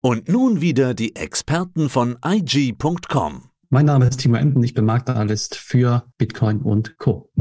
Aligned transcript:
Und 0.00 0.28
nun 0.28 0.60
wieder 0.60 0.94
die 0.94 1.16
Experten 1.16 1.88
von 1.88 2.18
IG.com. 2.24 3.50
Mein 3.68 3.86
Name 3.86 4.06
ist 4.06 4.20
Timo 4.20 4.36
Emden, 4.36 4.62
ich 4.62 4.72
bin 4.72 4.84
Marktanalyst 4.84 5.56
für 5.56 6.04
Bitcoin 6.18 6.62
und 6.62 6.98
Co. 6.98 7.32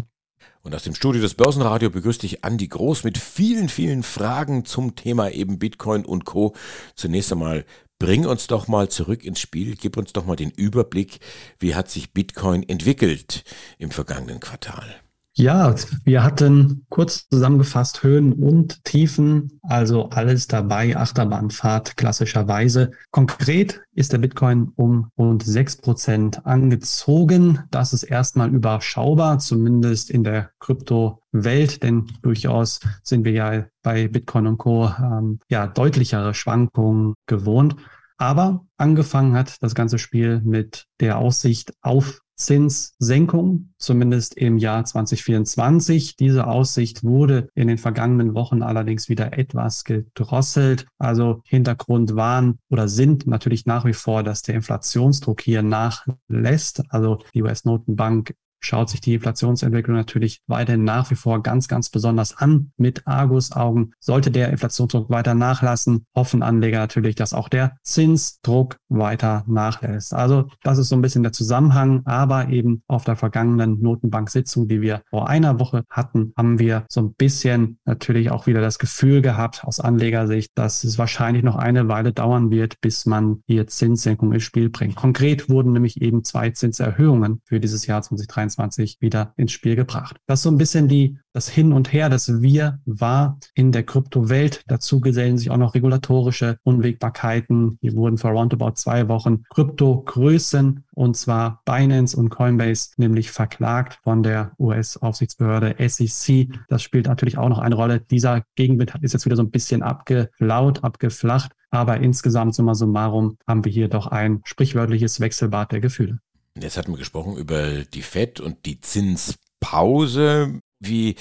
Und 0.63 0.73
aus 0.73 0.81
dem 0.81 0.95
Studio 0.95 1.21
des 1.21 1.35
Börsenradio 1.35 1.91
begrüßt 1.91 2.23
dich 2.23 2.43
Andi 2.43 2.67
Groß 2.67 3.03
mit 3.03 3.19
vielen, 3.19 3.69
vielen 3.69 4.01
Fragen 4.01 4.65
zum 4.65 4.95
Thema 4.95 5.29
eben 5.29 5.59
Bitcoin 5.59 6.03
und 6.03 6.25
Co. 6.25 6.55
Zunächst 6.95 7.31
einmal 7.31 7.63
bring 7.99 8.25
uns 8.25 8.47
doch 8.47 8.67
mal 8.67 8.89
zurück 8.89 9.23
ins 9.23 9.39
Spiel, 9.39 9.75
gib 9.75 9.95
uns 9.95 10.11
doch 10.13 10.25
mal 10.25 10.35
den 10.35 10.49
Überblick, 10.49 11.19
wie 11.59 11.75
hat 11.75 11.91
sich 11.91 12.11
Bitcoin 12.11 12.67
entwickelt 12.67 13.43
im 13.77 13.91
vergangenen 13.91 14.39
Quartal. 14.39 14.95
Ja, 15.39 15.75
wir 16.03 16.23
hatten 16.23 16.87
kurz 16.89 17.29
zusammengefasst 17.29 18.01
Höhen 18.01 18.33
und 18.33 18.83
Tiefen, 18.83 19.59
also 19.61 20.09
alles 20.09 20.47
dabei, 20.47 20.97
Achterbahnfahrt 20.97 21.95
klassischerweise. 21.95 22.89
Konkret 23.11 23.83
ist 23.93 24.13
der 24.13 24.17
Bitcoin 24.17 24.71
um 24.75 25.11
rund 25.15 25.43
sechs 25.43 25.75
Prozent 25.75 26.43
angezogen. 26.47 27.59
Das 27.69 27.93
ist 27.93 28.01
erstmal 28.01 28.49
überschaubar, 28.49 29.37
zumindest 29.37 30.09
in 30.09 30.23
der 30.23 30.49
Kryptowelt, 30.59 31.83
denn 31.83 32.07
durchaus 32.23 32.79
sind 33.03 33.23
wir 33.23 33.33
ja 33.33 33.65
bei 33.83 34.07
Bitcoin 34.07 34.47
und 34.47 34.57
Co. 34.57 34.87
Ähm, 34.87 35.39
ja 35.49 35.67
deutlichere 35.67 36.33
Schwankungen 36.33 37.13
gewohnt. 37.27 37.75
Aber 38.17 38.65
angefangen 38.77 39.35
hat 39.35 39.61
das 39.61 39.75
ganze 39.75 39.99
Spiel 39.99 40.41
mit 40.43 40.87
der 40.99 41.19
Aussicht 41.19 41.73
auf 41.81 42.21
Zinssenkung, 42.37 43.73
zumindest 43.77 44.37
im 44.37 44.57
Jahr 44.57 44.85
2024. 44.85 46.15
Diese 46.15 46.47
Aussicht 46.47 47.03
wurde 47.03 47.49
in 47.55 47.67
den 47.67 47.79
vergangenen 47.79 48.35
Wochen 48.35 48.61
allerdings 48.61 49.09
wieder 49.09 49.37
etwas 49.37 49.83
gedrosselt. 49.83 50.85
Also 50.99 51.41
Hintergrund 51.45 52.15
waren 52.15 52.59
oder 52.69 52.87
sind 52.87 53.27
natürlich 53.27 53.65
nach 53.65 53.85
wie 53.85 53.93
vor, 53.93 54.23
dass 54.23 54.43
der 54.43 54.55
Inflationsdruck 54.55 55.41
hier 55.41 55.63
nachlässt. 55.63 56.83
Also 56.89 57.19
die 57.33 57.41
US-Notenbank 57.41 58.35
schaut 58.59 58.89
sich 58.89 59.01
die 59.01 59.15
Inflationsentwicklung 59.15 59.95
natürlich 59.95 60.41
weiterhin 60.47 60.83
nach 60.83 61.09
wie 61.11 61.15
vor 61.15 61.41
ganz, 61.43 61.67
ganz 61.67 61.89
besonders 61.89 62.37
an 62.37 62.71
mit 62.77 63.07
Argusaugen. 63.07 63.93
Sollte 63.99 64.31
der 64.31 64.49
Inflationsdruck 64.49 65.09
weiter 65.09 65.35
nachlassen, 65.35 66.05
hoffen 66.15 66.43
Anleger 66.43 66.79
natürlich, 66.79 67.15
dass 67.15 67.33
auch 67.33 67.49
der 67.49 67.77
Zinsdruck 67.83 68.77
weiter 68.89 69.43
nachlässt. 69.47 70.13
Also 70.13 70.49
das 70.63 70.77
ist 70.77 70.89
so 70.89 70.95
ein 70.95 71.01
bisschen 71.01 71.23
der 71.23 71.33
Zusammenhang, 71.33 72.01
aber 72.05 72.49
eben 72.49 72.83
auf 72.87 73.03
der 73.03 73.15
vergangenen 73.15 73.81
Notenbank-Sitzung, 73.81 74.67
die 74.67 74.81
wir 74.81 75.01
vor 75.09 75.29
einer 75.29 75.59
Woche 75.59 75.83
hatten, 75.89 76.33
haben 76.35 76.59
wir 76.59 76.85
so 76.89 77.01
ein 77.01 77.13
bisschen 77.13 77.79
natürlich 77.85 78.31
auch 78.31 78.47
wieder 78.47 78.61
das 78.61 78.79
Gefühl 78.79 79.21
gehabt 79.21 79.63
aus 79.63 79.79
Anlegersicht, 79.79 80.51
dass 80.55 80.83
es 80.83 80.97
wahrscheinlich 80.97 81.43
noch 81.43 81.55
eine 81.55 81.87
Weile 81.87 82.13
dauern 82.13 82.51
wird, 82.51 82.79
bis 82.81 83.05
man 83.05 83.41
hier 83.47 83.67
Zinssenkung 83.67 84.33
ins 84.33 84.43
Spiel 84.43 84.69
bringt. 84.69 84.95
Konkret 84.95 85.49
wurden 85.49 85.73
nämlich 85.73 86.01
eben 86.01 86.23
zwei 86.23 86.49
Zinserhöhungen 86.49 87.41
für 87.45 87.59
dieses 87.59 87.85
Jahr 87.87 88.01
2023 88.01 88.56
2023 88.57 88.97
wieder 88.99 89.33
ins 89.37 89.51
Spiel 89.51 89.75
gebracht. 89.75 90.17
Das 90.25 90.39
ist 90.39 90.43
so 90.43 90.51
ein 90.51 90.57
bisschen 90.57 90.87
die, 90.87 91.17
das 91.33 91.47
Hin 91.47 91.71
und 91.71 91.93
Her, 91.93 92.09
das 92.09 92.41
Wir 92.41 92.79
war 92.85 93.39
in 93.53 93.71
der 93.71 93.83
Kryptowelt. 93.83 94.63
Dazu 94.67 94.99
gesellen 94.99 95.37
sich 95.37 95.51
auch 95.51 95.57
noch 95.57 95.75
regulatorische 95.75 96.57
Unwägbarkeiten. 96.63 97.77
Hier 97.81 97.93
wurden 97.93 98.17
vor 98.17 98.31
roundabout 98.31 98.73
zwei 98.75 99.07
Wochen 99.07 99.43
Kryptogrößen 99.49 100.83
und 100.93 101.15
zwar 101.15 101.61
Binance 101.65 102.17
und 102.17 102.29
Coinbase 102.29 102.89
nämlich 102.97 103.31
verklagt 103.31 103.99
von 104.03 104.23
der 104.23 104.51
US-Aufsichtsbehörde 104.59 105.75
SEC. 105.87 106.47
Das 106.69 106.81
spielt 106.81 107.05
natürlich 107.05 107.37
auch 107.37 107.49
noch 107.49 107.59
eine 107.59 107.75
Rolle. 107.75 107.99
Dieser 107.99 108.43
Gegenwind 108.55 108.93
ist 109.01 109.13
jetzt 109.13 109.25
wieder 109.25 109.35
so 109.35 109.43
ein 109.43 109.51
bisschen 109.51 109.83
abgeflaut, 109.83 110.83
abgeflacht. 110.83 111.51
Aber 111.69 111.97
insgesamt, 111.97 112.55
summa 112.55 112.75
summarum, 112.75 113.37
haben 113.45 113.65
wir 113.65 113.71
hier 113.71 113.89
doch 113.89 114.07
ein 114.07 114.41
sprichwörtliches 114.45 115.19
Wechselbad 115.19 115.73
der 115.73 115.81
Gefühle. 115.81 116.19
Jetzt 116.61 116.77
hatten 116.77 116.91
wir 116.91 116.97
gesprochen 116.97 117.37
über 117.37 117.83
die 117.83 118.01
FED 118.01 118.39
und 118.39 118.65
die 118.65 118.81
Zinspause. 118.81 120.59
Wie 120.79 121.15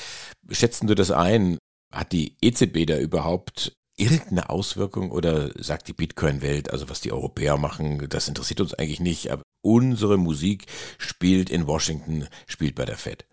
schätzen 0.51 0.87
du 0.87 0.95
das 0.95 1.11
ein? 1.11 1.59
Hat 1.93 2.13
die 2.13 2.37
EZB 2.41 2.87
da 2.87 2.99
überhaupt 2.99 3.73
irgendeine 3.97 4.51
Auswirkung 4.51 5.11
oder 5.11 5.51
sagt 5.57 5.89
die 5.89 5.95
Bitcoin-Welt, 5.95 6.71
also 6.71 6.89
was 6.91 7.01
die 7.01 7.13
Europäer 7.13 7.57
machen, 7.57 8.07
das 8.09 8.29
interessiert 8.29 8.61
uns 8.61 8.75
eigentlich 8.75 9.01
nicht, 9.01 9.31
aber 9.31 9.43
unsere 9.63 10.19
Musik 10.19 10.67
spielt 10.99 11.49
in 11.49 11.67
Washington, 11.67 12.27
spielt 12.47 12.75
bei 12.75 12.85
der 12.85 12.97
Fed? 12.97 13.27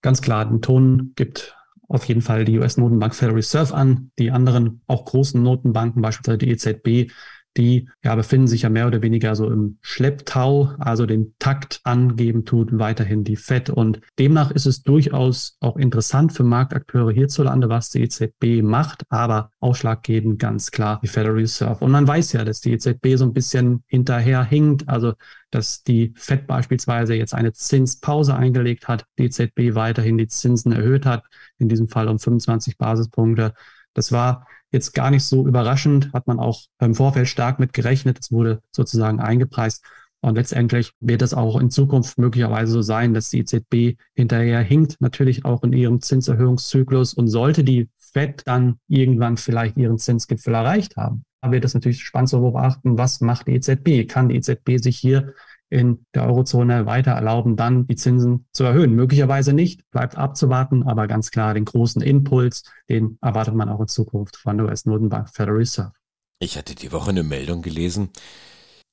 Ganz 0.00 0.22
klar, 0.22 0.46
den 0.46 0.62
Ton 0.62 1.12
gibt 1.16 1.54
auf 1.88 2.04
jeden 2.04 2.22
Fall 2.22 2.44
die 2.44 2.58
US-Notenbank 2.58 3.14
Federal 3.14 3.36
Reserve 3.36 3.74
an. 3.74 4.10
Die 4.18 4.30
anderen, 4.30 4.82
auch 4.86 5.04
großen 5.04 5.42
Notenbanken, 5.42 6.02
beispielsweise 6.02 6.38
die 6.38 6.50
EZB, 6.50 7.12
die 7.56 7.88
ja 8.02 8.14
befinden 8.14 8.46
sich 8.46 8.62
ja 8.62 8.68
mehr 8.68 8.86
oder 8.86 9.02
weniger 9.02 9.34
so 9.34 9.50
im 9.50 9.78
Schlepptau, 9.80 10.74
also 10.78 11.06
den 11.06 11.34
Takt 11.38 11.80
angeben 11.84 12.44
tut 12.44 12.78
weiterhin 12.78 13.24
die 13.24 13.36
FED. 13.36 13.70
Und 13.70 14.00
demnach 14.18 14.50
ist 14.50 14.66
es 14.66 14.82
durchaus 14.82 15.56
auch 15.60 15.76
interessant 15.76 16.32
für 16.32 16.44
Marktakteure 16.44 17.12
hierzulande, 17.12 17.68
was 17.68 17.90
die 17.90 18.02
EZB 18.02 18.62
macht, 18.62 19.04
aber 19.08 19.50
ausschlaggebend 19.60 20.38
ganz 20.38 20.70
klar 20.70 21.00
die 21.02 21.08
Federal 21.08 21.36
Reserve. 21.36 21.84
Und 21.84 21.90
man 21.90 22.06
weiß 22.06 22.32
ja, 22.32 22.44
dass 22.44 22.60
die 22.60 22.72
EZB 22.72 23.16
so 23.16 23.24
ein 23.24 23.32
bisschen 23.32 23.82
hinterher 23.86 24.44
hinkt, 24.44 24.88
also 24.88 25.14
dass 25.50 25.82
die 25.82 26.12
FED 26.16 26.46
beispielsweise 26.46 27.14
jetzt 27.14 27.34
eine 27.34 27.52
Zinspause 27.52 28.34
eingelegt 28.34 28.88
hat, 28.88 29.06
die 29.18 29.24
EZB 29.24 29.74
weiterhin 29.74 30.18
die 30.18 30.28
Zinsen 30.28 30.72
erhöht 30.72 31.06
hat, 31.06 31.24
in 31.58 31.68
diesem 31.68 31.88
Fall 31.88 32.08
um 32.08 32.18
25 32.18 32.76
Basispunkte. 32.76 33.54
Das 33.94 34.12
war 34.12 34.46
jetzt 34.72 34.92
gar 34.94 35.10
nicht 35.10 35.24
so 35.24 35.46
überraschend, 35.46 36.12
hat 36.12 36.26
man 36.26 36.38
auch 36.38 36.62
im 36.80 36.94
Vorfeld 36.94 37.28
stark 37.28 37.58
mit 37.58 37.72
gerechnet. 37.72 38.18
Es 38.20 38.32
wurde 38.32 38.62
sozusagen 38.70 39.20
eingepreist. 39.20 39.84
Und 40.20 40.34
letztendlich 40.34 40.92
wird 41.00 41.22
es 41.22 41.34
auch 41.34 41.60
in 41.60 41.70
Zukunft 41.70 42.18
möglicherweise 42.18 42.72
so 42.72 42.82
sein, 42.82 43.14
dass 43.14 43.30
die 43.30 43.40
EZB 43.40 43.98
hinterher 44.14 44.60
hinkt, 44.60 44.96
natürlich 45.00 45.44
auch 45.44 45.62
in 45.62 45.72
ihrem 45.72 46.00
Zinserhöhungszyklus. 46.00 47.14
Und 47.14 47.28
sollte 47.28 47.62
die 47.62 47.88
FED 47.98 48.42
dann 48.44 48.78
irgendwann 48.88 49.36
vielleicht 49.36 49.76
ihren 49.76 49.98
Zinsgipfel 49.98 50.54
erreicht 50.54 50.96
haben, 50.96 51.24
dann 51.42 51.52
wird 51.52 51.64
es 51.64 51.74
natürlich 51.74 52.02
spannend 52.02 52.30
zu 52.30 52.40
beobachten, 52.40 52.98
was 52.98 53.20
macht 53.20 53.46
die 53.46 53.52
EZB? 53.52 54.08
Kann 54.08 54.28
die 54.28 54.36
EZB 54.36 54.82
sich 54.82 54.98
hier 54.98 55.34
in 55.68 56.06
der 56.14 56.26
Eurozone 56.26 56.86
weiter 56.86 57.12
erlauben, 57.12 57.56
dann 57.56 57.86
die 57.86 57.96
Zinsen 57.96 58.46
zu 58.52 58.64
erhöhen. 58.64 58.94
Möglicherweise 58.94 59.52
nicht, 59.52 59.88
bleibt 59.90 60.16
abzuwarten, 60.16 60.84
aber 60.84 61.06
ganz 61.06 61.30
klar 61.30 61.54
den 61.54 61.64
großen 61.64 62.02
Impuls, 62.02 62.62
den 62.88 63.18
erwartet 63.20 63.54
man 63.54 63.68
auch 63.68 63.80
in 63.80 63.88
Zukunft 63.88 64.36
von 64.36 64.58
der 64.58 64.66
US-Notenbank 64.66 65.28
Federal 65.28 65.56
Reserve. 65.56 65.92
Ich 66.38 66.56
hatte 66.56 66.74
die 66.74 66.92
Woche 66.92 67.10
eine 67.10 67.22
Meldung 67.22 67.62
gelesen, 67.62 68.10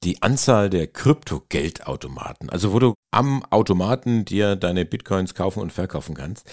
die 0.03 0.21
Anzahl 0.21 0.69
der 0.69 0.87
Kryptogeldautomaten, 0.87 2.49
also 2.49 2.73
wo 2.73 2.79
du 2.79 2.93
am 3.11 3.43
Automaten 3.49 4.25
dir 4.25 4.55
deine 4.55 4.85
Bitcoins 4.85 5.33
kaufen 5.33 5.61
und 5.61 5.71
verkaufen 5.71 6.15
kannst, 6.15 6.49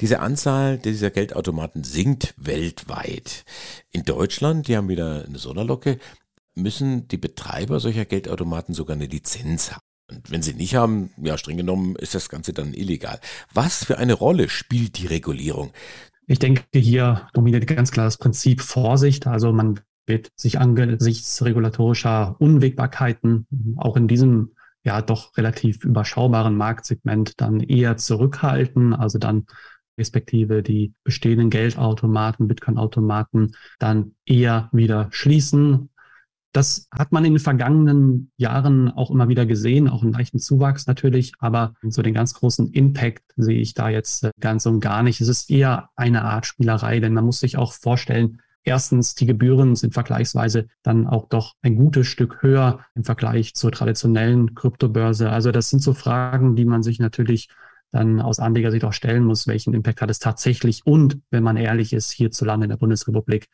diese 0.00 0.20
Anzahl 0.20 0.78
dieser 0.78 1.10
Geldautomaten 1.10 1.84
sinkt 1.84 2.34
weltweit. 2.38 3.44
In 3.90 4.04
Deutschland, 4.04 4.68
die 4.68 4.76
haben 4.76 4.88
wieder 4.88 5.24
eine 5.26 5.38
Sonderlocke, 5.38 5.98
müssen 6.54 7.08
die 7.08 7.16
Betreiber 7.16 7.80
solcher 7.80 8.04
Geldautomaten 8.04 8.74
sogar 8.74 8.96
eine 8.96 9.06
Lizenz 9.06 9.72
haben. 9.72 9.82
Und 10.10 10.30
wenn 10.30 10.42
sie 10.42 10.54
nicht 10.54 10.74
haben, 10.74 11.10
ja, 11.16 11.38
streng 11.38 11.56
genommen 11.56 11.96
ist 11.96 12.14
das 12.14 12.28
Ganze 12.28 12.52
dann 12.52 12.74
illegal. 12.74 13.20
Was 13.52 13.84
für 13.84 13.98
eine 13.98 14.12
Rolle 14.12 14.48
spielt 14.48 14.98
die 14.98 15.06
Regulierung? 15.06 15.72
Ich 16.26 16.38
denke, 16.38 16.62
hier 16.74 17.28
dominiert 17.32 17.66
ganz 17.66 17.90
klar 17.90 18.06
das 18.06 18.18
Prinzip 18.18 18.60
Vorsicht. 18.60 19.26
Also 19.26 19.52
man 19.52 19.80
wird 20.06 20.30
sich 20.36 20.58
angesichts 20.58 21.42
regulatorischer 21.42 22.36
Unwägbarkeiten 22.38 23.46
auch 23.76 23.96
in 23.96 24.08
diesem 24.08 24.52
ja 24.84 25.00
doch 25.00 25.36
relativ 25.36 25.82
überschaubaren 25.84 26.56
Marktsegment 26.56 27.40
dann 27.40 27.60
eher 27.60 27.96
zurückhalten, 27.96 28.92
also 28.92 29.18
dann 29.18 29.46
respektive 29.98 30.62
die 30.62 30.92
bestehenden 31.04 31.50
Geldautomaten, 31.50 32.48
Bitcoin-Automaten 32.48 33.52
dann 33.78 34.14
eher 34.26 34.68
wieder 34.72 35.08
schließen, 35.10 35.90
das 36.54 36.86
hat 36.92 37.10
man 37.10 37.24
in 37.24 37.34
den 37.34 37.40
vergangenen 37.40 38.30
Jahren 38.36 38.88
auch 38.88 39.10
immer 39.10 39.28
wieder 39.28 39.44
gesehen, 39.44 39.88
auch 39.88 40.02
einen 40.02 40.12
leichten 40.12 40.38
Zuwachs 40.38 40.86
natürlich, 40.86 41.32
aber 41.40 41.74
so 41.82 42.00
den 42.00 42.14
ganz 42.14 42.32
großen 42.34 42.72
Impact 42.72 43.24
sehe 43.36 43.58
ich 43.58 43.74
da 43.74 43.88
jetzt 43.88 44.22
äh, 44.22 44.30
ganz 44.38 44.64
und 44.66 44.78
gar 44.78 45.02
nicht. 45.02 45.20
Es 45.20 45.28
ist 45.28 45.50
eher 45.50 45.90
eine 45.96 46.22
Art 46.22 46.46
Spielerei, 46.46 47.00
denn 47.00 47.12
man 47.12 47.24
muss 47.24 47.40
sich 47.40 47.56
auch 47.56 47.72
vorstellen, 47.72 48.40
Erstens, 48.66 49.14
die 49.14 49.26
Gebühren 49.26 49.76
sind 49.76 49.92
vergleichsweise 49.92 50.68
dann 50.82 51.06
auch 51.06 51.28
doch 51.28 51.52
ein 51.60 51.76
gutes 51.76 52.06
Stück 52.06 52.42
höher 52.42 52.80
im 52.94 53.04
Vergleich 53.04 53.52
zur 53.52 53.70
traditionellen 53.70 54.54
Kryptobörse. 54.54 55.28
Also 55.28 55.52
das 55.52 55.68
sind 55.68 55.80
so 55.80 55.92
Fragen, 55.92 56.56
die 56.56 56.64
man 56.64 56.82
sich 56.82 56.98
natürlich 56.98 57.50
dann 57.90 58.22
aus 58.22 58.38
Anlegersicht 58.38 58.84
auch 58.86 58.94
stellen 58.94 59.24
muss. 59.24 59.46
Welchen 59.46 59.74
Impact 59.74 60.00
hat 60.00 60.10
es 60.10 60.18
tatsächlich? 60.18 60.86
Und 60.86 61.18
wenn 61.30 61.42
man 61.42 61.58
ehrlich 61.58 61.92
ist, 61.92 62.10
hierzulande 62.10 62.64
in 62.64 62.70
der 62.70 62.78
Bundesrepublik 62.78 63.48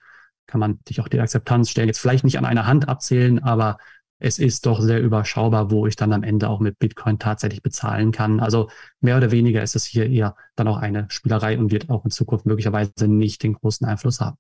kann 0.51 0.61
man 0.61 0.81
sich 0.87 1.01
auch 1.01 1.09
die 1.09 1.21
Akzeptanz 1.21 1.71
stellen. 1.71 1.89
Jetzt 1.89 2.01
vielleicht 2.01 2.25
nicht 2.25 2.39
an 2.39 2.45
einer 2.45 2.67
Hand 2.67 2.89
abzählen, 2.89 3.43
aber 3.43 3.79
es 4.19 4.39
ist 4.39 4.67
doch 4.67 4.81
sehr 4.81 5.01
überschaubar, 5.01 5.71
wo 5.71 5.87
ich 5.87 5.97
dann 5.97 6.13
am 6.13 6.23
Ende 6.23 6.49
auch 6.49 6.61
mit 6.61 6.79
Bitcoin 6.79 7.19
tatsächlich 7.19 7.63
bezahlen 7.63 8.13
kann. 8.13 8.41
Also 8.41 8.69
mehr 9.01 9.17
oder 9.17 9.31
weniger 9.31 9.63
ist 9.63 9.77
es 9.77 9.87
hier 9.87 10.07
eher 10.09 10.37
dann 10.57 10.69
auch 10.69 10.77
eine 10.77 11.07
Spielerei 11.09 11.59
und 11.59 11.73
wird 11.73 11.89
auch 11.89 12.05
in 12.05 12.11
Zukunft 12.11 12.45
möglicherweise 12.45 13.09
nicht 13.09 13.43
den 13.43 13.55
großen 13.55 13.87
Einfluss 13.87 14.21
haben. 14.21 14.37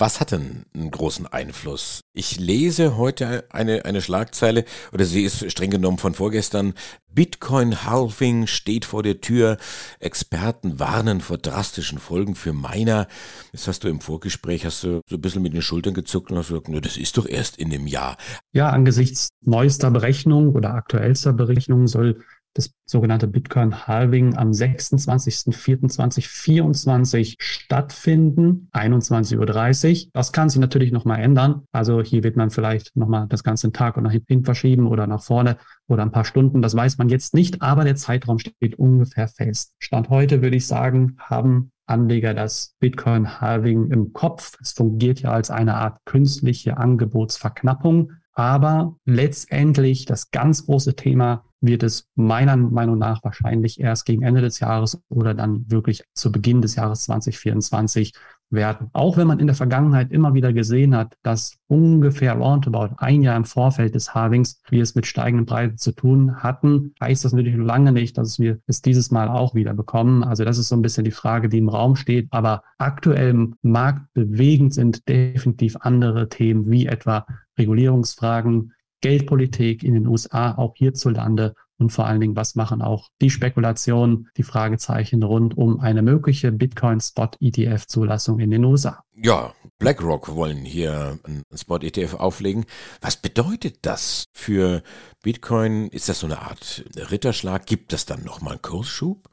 Was 0.00 0.20
hat 0.20 0.30
denn 0.30 0.62
einen 0.74 0.92
großen 0.92 1.26
Einfluss? 1.26 2.02
Ich 2.12 2.38
lese 2.38 2.96
heute 2.96 3.44
eine, 3.50 3.84
eine 3.84 4.00
Schlagzeile, 4.00 4.64
oder 4.92 5.04
sie 5.04 5.24
ist 5.24 5.50
streng 5.50 5.70
genommen 5.70 5.98
von 5.98 6.14
vorgestern. 6.14 6.74
Bitcoin 7.12 7.84
Halving 7.84 8.46
steht 8.46 8.84
vor 8.84 9.02
der 9.02 9.20
Tür. 9.20 9.56
Experten 9.98 10.78
warnen 10.78 11.20
vor 11.20 11.36
drastischen 11.36 11.98
Folgen 11.98 12.36
für 12.36 12.52
Miner. 12.52 13.08
Jetzt 13.52 13.66
hast 13.66 13.82
du 13.82 13.88
im 13.88 14.00
Vorgespräch, 14.00 14.64
hast 14.64 14.84
du 14.84 15.00
so 15.08 15.16
ein 15.16 15.20
bisschen 15.20 15.42
mit 15.42 15.52
den 15.52 15.62
Schultern 15.62 15.94
gezuckt 15.94 16.30
und 16.30 16.38
hast 16.38 16.50
gesagt, 16.50 16.68
das 16.86 16.96
ist 16.96 17.18
doch 17.18 17.26
erst 17.26 17.56
in 17.56 17.70
dem 17.70 17.88
Jahr. 17.88 18.18
Ja, 18.52 18.70
angesichts 18.70 19.30
neuester 19.40 19.90
Berechnung 19.90 20.54
oder 20.54 20.74
aktuellster 20.74 21.32
Berechnung 21.32 21.88
soll 21.88 22.22
das 22.54 22.70
sogenannte 22.84 23.26
Bitcoin 23.26 23.86
Halving 23.86 24.36
am 24.36 24.50
26.04.2024 24.50 27.36
stattfinden, 27.38 28.68
21.30 28.72 30.06
Uhr. 30.06 30.10
Das 30.12 30.32
kann 30.32 30.48
sich 30.48 30.60
natürlich 30.60 30.92
nochmal 30.92 31.20
ändern. 31.20 31.62
Also 31.72 32.02
hier 32.02 32.24
wird 32.24 32.36
man 32.36 32.50
vielleicht 32.50 32.96
nochmal 32.96 33.26
das 33.28 33.44
ganze 33.44 33.72
Tag 33.72 33.96
oder 33.96 34.04
nach 34.04 34.12
hinten 34.12 34.44
verschieben 34.44 34.86
oder 34.86 35.06
nach 35.06 35.22
vorne 35.22 35.58
oder 35.86 36.02
ein 36.02 36.12
paar 36.12 36.24
Stunden. 36.24 36.62
Das 36.62 36.74
weiß 36.74 36.98
man 36.98 37.08
jetzt 37.08 37.34
nicht, 37.34 37.62
aber 37.62 37.84
der 37.84 37.96
Zeitraum 37.96 38.38
steht 38.38 38.78
ungefähr 38.78 39.28
fest. 39.28 39.74
Stand 39.78 40.08
heute 40.08 40.42
würde 40.42 40.56
ich 40.56 40.66
sagen, 40.66 41.16
haben 41.18 41.72
Anleger 41.88 42.34
das 42.34 42.74
Bitcoin 42.80 43.40
Halving 43.40 43.90
im 43.90 44.12
Kopf. 44.12 44.58
Es 44.60 44.72
fungiert 44.72 45.20
ja 45.20 45.32
als 45.32 45.50
eine 45.50 45.76
Art 45.76 46.04
künstliche 46.04 46.76
Angebotsverknappung. 46.76 48.12
Aber 48.34 48.96
letztendlich 49.04 50.04
das 50.04 50.30
ganz 50.30 50.66
große 50.66 50.94
Thema 50.94 51.44
wird 51.60 51.82
es 51.82 52.08
meiner 52.14 52.56
Meinung 52.56 52.98
nach 52.98 53.22
wahrscheinlich 53.24 53.80
erst 53.80 54.06
gegen 54.06 54.22
Ende 54.22 54.40
des 54.40 54.60
Jahres 54.60 55.00
oder 55.08 55.34
dann 55.34 55.70
wirklich 55.70 56.04
zu 56.14 56.30
Beginn 56.30 56.62
des 56.62 56.76
Jahres 56.76 57.02
2024 57.02 58.12
werden. 58.50 58.88
Auch 58.92 59.16
wenn 59.16 59.26
man 59.26 59.40
in 59.40 59.46
der 59.46 59.56
Vergangenheit 59.56 60.10
immer 60.10 60.34
wieder 60.34 60.52
gesehen 60.52 60.96
hat, 60.96 61.14
dass 61.22 61.58
ungefähr 61.66 62.34
roundabout 62.34 62.94
ein 62.98 63.22
Jahr 63.22 63.36
im 63.36 63.44
Vorfeld 63.44 63.94
des 63.94 64.14
Halvings 64.14 64.62
wir 64.70 64.82
es 64.82 64.94
mit 64.94 65.06
steigenden 65.06 65.46
Preisen 65.46 65.76
zu 65.76 65.92
tun 65.92 66.42
hatten, 66.42 66.94
heißt 67.00 67.24
das 67.24 67.32
natürlich 67.32 67.58
lange 67.58 67.92
nicht, 67.92 68.16
dass 68.16 68.38
wir 68.38 68.58
es 68.66 68.80
dieses 68.80 69.10
Mal 69.10 69.28
auch 69.28 69.54
wieder 69.54 69.74
bekommen. 69.74 70.24
Also 70.24 70.44
das 70.44 70.58
ist 70.58 70.68
so 70.68 70.76
ein 70.76 70.82
bisschen 70.82 71.04
die 71.04 71.10
Frage, 71.10 71.48
die 71.48 71.58
im 71.58 71.68
Raum 71.68 71.96
steht. 71.96 72.28
Aber 72.30 72.62
aktuell 72.78 73.30
im 73.30 73.56
Markt 73.62 74.12
bewegend 74.14 74.72
sind 74.74 75.08
definitiv 75.08 75.76
andere 75.80 76.28
Themen 76.28 76.70
wie 76.70 76.86
etwa 76.86 77.26
Regulierungsfragen, 77.58 78.72
Geldpolitik 79.00 79.82
in 79.82 79.94
den 79.94 80.06
USA, 80.06 80.54
auch 80.56 80.74
hierzulande 80.76 81.54
und 81.78 81.90
vor 81.90 82.06
allen 82.06 82.20
Dingen, 82.20 82.36
was 82.36 82.56
machen 82.56 82.82
auch 82.82 83.08
die 83.20 83.30
Spekulationen, 83.30 84.28
die 84.36 84.42
Fragezeichen 84.42 85.22
rund 85.22 85.56
um 85.56 85.80
eine 85.80 86.02
mögliche 86.02 86.50
Bitcoin-Spot-ETF-Zulassung 86.50 88.40
in 88.40 88.50
den 88.50 88.64
USA. 88.64 89.02
Ja, 89.14 89.54
BlackRock 89.78 90.34
wollen 90.34 90.58
hier 90.58 91.18
einen 91.22 91.42
Spot-ETF 91.54 92.14
auflegen. 92.14 92.66
Was 93.00 93.16
bedeutet 93.16 93.86
das 93.86 94.24
für 94.32 94.82
Bitcoin? 95.22 95.88
Ist 95.88 96.08
das 96.08 96.20
so 96.20 96.26
eine 96.26 96.40
Art 96.40 96.84
Ritterschlag? 97.10 97.66
Gibt 97.66 97.92
es 97.92 98.06
dann 98.06 98.24
nochmal 98.24 98.54
einen 98.54 98.62
Kursschub? 98.62 99.28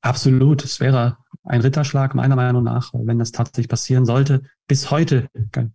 Absolut. 0.00 0.62
Es 0.64 0.78
wäre 0.80 1.16
ein 1.42 1.62
Ritterschlag 1.62 2.14
meiner 2.14 2.36
Meinung 2.36 2.62
nach, 2.62 2.92
wenn 2.92 3.18
das 3.18 3.32
tatsächlich 3.32 3.68
passieren 3.68 4.04
sollte. 4.04 4.42
Bis 4.68 4.90
heute 4.90 5.28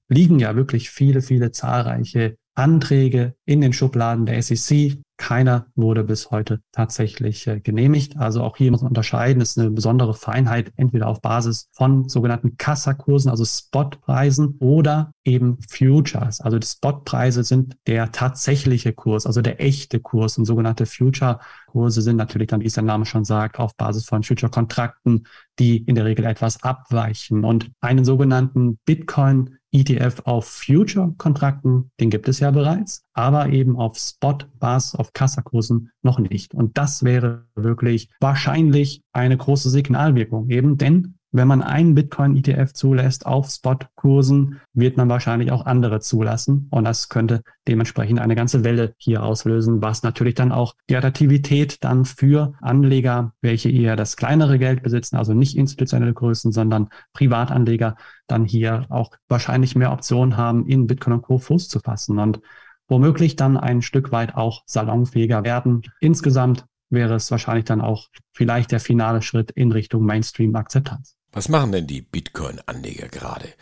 liegen 0.08 0.40
ja 0.40 0.56
wirklich 0.56 0.92
viele, 0.92 1.22
viele 1.22 1.52
zahlreiche 1.52 2.38
Anträge 2.60 3.36
in 3.46 3.62
den 3.62 3.74
Schubladen 3.74 4.26
der 4.26 4.42
SEC. 4.44 5.00
Keiner 5.16 5.68
wurde 5.76 6.06
bis 6.06 6.32
heute 6.32 6.62
tatsächlich 6.72 7.46
äh, 7.48 7.60
genehmigt. 7.60 8.18
Also 8.18 8.42
auch 8.42 8.56
hier 8.56 8.72
muss 8.72 8.82
man 8.82 8.90
unterscheiden. 8.90 9.40
Das 9.40 9.50
ist 9.50 9.60
eine 9.60 9.70
besondere 9.70 10.14
Feinheit, 10.14 10.72
entweder 10.78 11.08
auf 11.08 11.22
Basis 11.22 11.68
von 11.74 12.08
sogenannten 12.08 12.56
Kassakursen, 12.58 13.30
also 13.30 13.44
Spotpreisen 13.44 14.56
oder 14.60 15.12
eben 15.26 15.58
Futures. 15.70 16.40
Also 16.40 16.58
die 16.58 16.68
Spotpreise 16.68 17.44
sind 17.44 17.76
der 17.86 18.12
tatsächliche 18.12 18.94
Kurs, 18.94 19.26
also 19.26 19.42
der 19.42 19.62
echte 19.62 20.00
Kurs. 20.00 20.38
Und 20.38 20.46
sogenannte 20.46 20.86
Future-Kurse 20.86 22.02
sind 22.02 22.16
natürlich 22.16 22.48
dann, 22.48 22.62
wie 22.62 22.68
es 22.68 22.74
der 22.76 22.84
Name 22.84 23.06
schon 23.06 23.26
sagt, 23.26 23.60
auf 23.60 23.76
Basis 23.76 24.06
von 24.06 24.24
Future-Kontrakten, 24.24 25.26
die 25.60 25.78
in 25.78 25.96
der 25.96 26.06
Regel 26.06 26.26
etwas 26.26 26.64
abweichen. 26.64 27.44
Und 27.44 27.72
einen 27.82 28.06
sogenannten 28.06 28.80
Bitcoin 28.86 29.59
ETF 29.72 30.22
auf 30.26 30.48
Future-Kontrakten, 30.48 31.92
den 32.00 32.10
gibt 32.10 32.28
es 32.28 32.40
ja 32.40 32.52
bereits, 32.52 33.04
aber 33.14 33.50
eben 33.50 33.76
auf 33.76 33.98
Spot-Bars, 33.98 34.96
auf 34.96 35.14
Kassakursen 35.14 35.92
noch 36.02 36.20
nicht. 36.20 36.54
Und 36.54 36.78
das 36.78 37.04
wäre 37.04 37.46
wirklich 37.56 38.10
wahrscheinlich 38.20 39.02
eine 39.14 39.38
große 39.38 39.70
Signalwirkung 39.70 40.50
eben, 40.50 40.78
denn 40.78 41.19
wenn 41.32 41.48
man 41.48 41.62
einen 41.62 41.94
Bitcoin-ETF 41.94 42.74
zulässt 42.74 43.26
auf 43.26 43.50
Spot-Kursen, 43.50 44.62
wird 44.74 44.98
man 44.98 45.10
wahrscheinlich 45.10 45.52
auch 45.52 45.66
andere 45.66 46.00
zulassen. 46.00 46.68
Und 46.72 46.86
das 46.86 47.10
könnte 47.10 47.44
dementsprechend 47.68 48.20
eine 48.20 48.36
ganze 48.36 48.64
Welle 48.64 48.96
hier 48.98 49.24
auslösen, 49.24 49.82
was 49.82 50.02
natürlich 50.02 50.34
dann 50.34 50.52
auch 50.52 50.74
die 50.90 50.96
Attraktivität 50.96 51.84
dann 51.84 52.06
für 52.06 52.54
Anleger, 52.62 53.34
welche 53.42 53.70
eher 53.70 53.96
das 53.96 54.18
kleinere 54.18 54.58
Geld 54.58 54.82
besitzen, 54.82 55.18
also 55.18 55.34
nicht 55.34 55.56
institutionelle 55.56 56.14
Größen, 56.14 56.52
sondern 56.52 56.90
Privatanleger, 57.14 57.96
dann 58.28 58.46
hier 58.46 58.88
auch 58.90 59.12
wahrscheinlich 59.28 59.76
mehr 59.76 59.92
Optionen 59.92 60.36
haben, 60.36 60.66
in 60.66 60.88
Bitcoin 60.88 61.14
und 61.14 61.22
Co. 61.22 61.38
Fuß 61.38 61.68
zu 61.68 61.80
fassen 61.80 62.18
und 62.18 62.40
womöglich 62.88 63.36
dann 63.36 63.56
ein 63.56 63.84
Stück 63.84 64.12
weit 64.12 64.36
auch 64.36 64.64
salonfähiger 64.66 65.44
werden. 65.44 65.84
Insgesamt 66.00 66.66
wäre 66.90 67.14
es 67.14 67.30
wahrscheinlich 67.30 67.66
dann 67.66 67.82
auch 67.82 68.08
vielleicht 68.34 68.72
der 68.72 68.80
finale 68.80 69.22
Schritt 69.22 69.52
in 69.52 69.72
Richtung 69.72 70.04
Mainstream-Akzeptanz. 70.06 71.19
Was 71.32 71.48
machen 71.48 71.72
denn 71.72 71.88
die 71.88 72.02
Bitcoin-Anleger 72.02 73.08
gerade? 73.08 73.54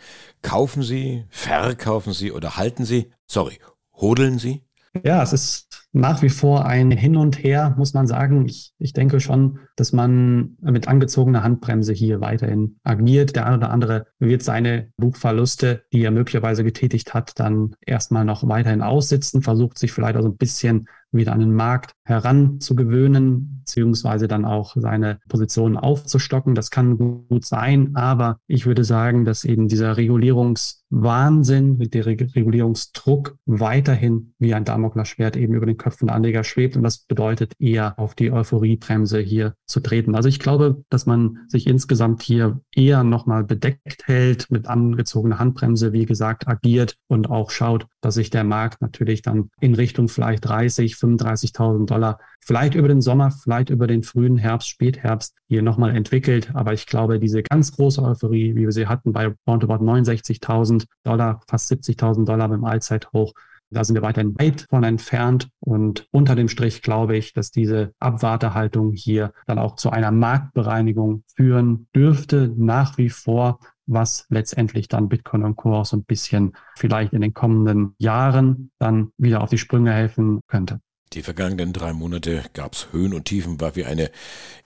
Kaufen 0.42 0.82
sie, 0.82 1.26
verkaufen 1.28 2.12
sie 2.12 2.32
oder 2.32 2.56
halten 2.56 2.84
sie? 2.84 3.12
Sorry, 3.26 3.58
hodeln 3.92 4.38
sie? 4.38 4.64
Ja, 5.04 5.22
es 5.22 5.32
ist 5.32 5.87
nach 5.98 6.22
wie 6.22 6.28
vor 6.28 6.64
ein 6.64 6.90
Hin 6.90 7.16
und 7.16 7.42
Her, 7.42 7.74
muss 7.76 7.92
man 7.92 8.06
sagen. 8.06 8.46
Ich, 8.46 8.72
ich 8.78 8.92
denke 8.92 9.20
schon, 9.20 9.58
dass 9.76 9.92
man 9.92 10.56
mit 10.60 10.88
angezogener 10.88 11.42
Handbremse 11.42 11.92
hier 11.92 12.20
weiterhin 12.20 12.76
agiert. 12.84 13.36
Der 13.36 13.46
eine 13.46 13.56
oder 13.56 13.70
andere 13.70 14.06
wird 14.18 14.42
seine 14.42 14.92
Buchverluste, 14.96 15.82
die 15.92 16.02
er 16.02 16.10
möglicherweise 16.10 16.64
getätigt 16.64 17.14
hat, 17.14 17.38
dann 17.38 17.74
erstmal 17.84 18.24
noch 18.24 18.46
weiterhin 18.48 18.82
aussitzen, 18.82 19.42
versucht 19.42 19.78
sich 19.78 19.92
vielleicht 19.92 20.16
also 20.16 20.28
ein 20.28 20.36
bisschen 20.36 20.88
wieder 21.10 21.32
an 21.32 21.40
den 21.40 21.54
Markt 21.54 21.92
heranzugewöhnen, 22.04 23.60
beziehungsweise 23.60 24.28
dann 24.28 24.44
auch 24.44 24.76
seine 24.76 25.20
Positionen 25.28 25.76
aufzustocken. 25.76 26.54
Das 26.54 26.70
kann 26.70 26.98
gut 27.28 27.44
sein, 27.44 27.96
aber 27.96 28.38
ich 28.46 28.66
würde 28.66 28.84
sagen, 28.84 29.24
dass 29.24 29.44
eben 29.44 29.68
dieser 29.68 29.96
Regulierungswahnsinn, 29.96 31.78
der 31.78 32.06
Regulierungsdruck 32.06 33.38
weiterhin 33.46 34.34
wie 34.38 34.54
ein 34.54 34.64
Damoklesschwert 34.64 35.36
eben 35.36 35.54
über 35.54 35.66
den 35.66 35.78
Köpfen 35.88 36.10
Anleger 36.10 36.44
schwebt 36.44 36.76
und 36.76 36.82
das 36.82 36.98
bedeutet 36.98 37.54
eher 37.58 37.98
auf 37.98 38.14
die 38.14 38.30
Euphoriebremse 38.30 39.20
hier 39.20 39.54
zu 39.64 39.80
treten. 39.80 40.14
Also 40.14 40.28
ich 40.28 40.38
glaube, 40.38 40.84
dass 40.90 41.06
man 41.06 41.38
sich 41.48 41.66
insgesamt 41.66 42.22
hier 42.22 42.60
eher 42.74 43.04
nochmal 43.04 43.42
bedeckt 43.42 44.06
hält, 44.06 44.50
mit 44.50 44.66
angezogener 44.66 45.38
Handbremse, 45.38 45.94
wie 45.94 46.04
gesagt, 46.04 46.46
agiert 46.46 46.96
und 47.06 47.30
auch 47.30 47.50
schaut, 47.50 47.86
dass 48.02 48.16
sich 48.16 48.28
der 48.28 48.44
Markt 48.44 48.82
natürlich 48.82 49.22
dann 49.22 49.48
in 49.62 49.74
Richtung 49.74 50.08
vielleicht 50.08 50.44
30, 50.44 50.92
35.000 50.92 51.86
Dollar 51.86 52.18
vielleicht 52.44 52.74
über 52.74 52.88
den 52.88 53.00
Sommer, 53.00 53.30
vielleicht 53.30 53.70
über 53.70 53.86
den 53.86 54.02
frühen 54.02 54.36
Herbst, 54.36 54.68
Spätherbst 54.68 55.34
hier 55.48 55.62
nochmal 55.62 55.96
entwickelt. 55.96 56.50
Aber 56.54 56.74
ich 56.74 56.84
glaube, 56.84 57.18
diese 57.18 57.42
ganz 57.42 57.72
große 57.72 58.02
Euphorie, 58.02 58.54
wie 58.56 58.66
wir 58.66 58.72
sie 58.72 58.88
hatten 58.88 59.12
bei 59.12 59.34
roundabout 59.46 59.82
69.000 59.82 60.84
Dollar, 61.02 61.40
fast 61.48 61.72
70.000 61.72 62.26
Dollar 62.26 62.50
beim 62.50 62.64
Allzeithoch, 62.64 63.32
da 63.70 63.84
sind 63.84 63.94
wir 63.94 64.02
weiterhin 64.02 64.34
weit 64.38 64.66
von 64.68 64.84
entfernt. 64.84 65.48
Und 65.60 66.08
unter 66.10 66.34
dem 66.34 66.48
Strich 66.48 66.82
glaube 66.82 67.16
ich, 67.16 67.32
dass 67.32 67.50
diese 67.50 67.92
Abwartehaltung 67.98 68.92
hier 68.92 69.32
dann 69.46 69.58
auch 69.58 69.76
zu 69.76 69.90
einer 69.90 70.10
Marktbereinigung 70.10 71.24
führen 71.36 71.88
dürfte, 71.94 72.52
nach 72.56 72.98
wie 72.98 73.10
vor, 73.10 73.60
was 73.86 74.26
letztendlich 74.28 74.88
dann 74.88 75.08
Bitcoin 75.08 75.44
und 75.44 75.56
Co. 75.56 75.74
auch 75.74 75.86
so 75.86 75.96
ein 75.96 76.04
bisschen 76.04 76.52
vielleicht 76.76 77.12
in 77.12 77.22
den 77.22 77.34
kommenden 77.34 77.94
Jahren 77.98 78.70
dann 78.78 79.12
wieder 79.16 79.42
auf 79.42 79.50
die 79.50 79.58
Sprünge 79.58 79.92
helfen 79.92 80.40
könnte. 80.46 80.80
Die 81.14 81.22
vergangenen 81.22 81.72
drei 81.72 81.92
Monate 81.92 82.44
gab 82.52 82.74
es 82.74 82.88
Höhen 82.92 83.14
und 83.14 83.24
Tiefen, 83.24 83.60
war 83.60 83.76
wie 83.76 83.84
eine 83.84 84.10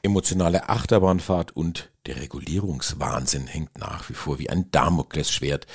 emotionale 0.02 0.68
Achterbahnfahrt 0.68 1.56
und 1.56 1.90
der 2.06 2.20
Regulierungswahnsinn 2.20 3.46
hängt 3.46 3.78
nach 3.78 4.08
wie 4.08 4.14
vor 4.14 4.38
wie 4.40 4.50
ein 4.50 4.70
Damoklesschwert 4.72 5.66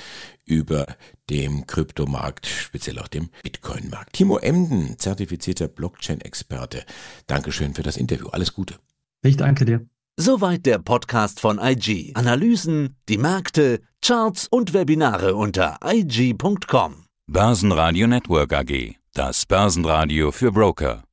über 0.44 0.86
dem 1.30 1.66
Kryptomarkt, 1.66 2.46
speziell 2.46 2.98
auch 2.98 3.08
dem 3.08 3.30
Bitcoin-Markt. 3.42 4.12
Timo 4.12 4.38
Emden, 4.38 4.98
zertifizierter 4.98 5.68
Blockchain-Experte. 5.68 6.84
Dankeschön 7.26 7.74
für 7.74 7.82
das 7.82 7.96
Interview. 7.96 8.28
Alles 8.28 8.52
Gute. 8.52 8.76
Ich 9.22 9.36
danke 9.36 9.64
dir. 9.64 9.86
Soweit 10.16 10.66
der 10.66 10.78
Podcast 10.78 11.40
von 11.40 11.58
IG. 11.62 12.12
Analysen, 12.14 12.96
die 13.08 13.18
Märkte, 13.18 13.80
Charts 14.02 14.48
und 14.48 14.74
Webinare 14.74 15.34
unter 15.34 15.78
IG.com. 15.82 17.04
Börsenradio 17.26 18.06
Network 18.06 18.52
AG. 18.52 18.97
Das 19.18 19.46
Börsenradio 19.46 20.30
für 20.30 20.52
Broker. 20.52 21.07